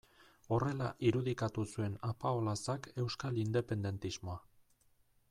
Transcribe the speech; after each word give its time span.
Horrela 0.55 0.87
irudikatu 1.09 1.65
zuen 1.73 1.99
Apaolazak 2.09 2.91
euskal 3.05 3.41
independentismoa. 3.47 4.41